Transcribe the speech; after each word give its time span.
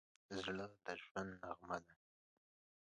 زړه 0.41 0.65
د 0.83 0.85
ژوند 1.01 1.31
نغمه 1.41 1.77
ده. 1.85 1.93